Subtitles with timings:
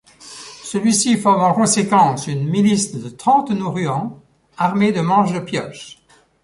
[0.63, 4.19] Celui-ci forme en conséquence une milice de trente Nauruans
[4.57, 5.97] armés de manches de pioche.